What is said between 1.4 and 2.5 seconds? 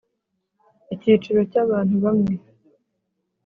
cy’ abantu bamwe.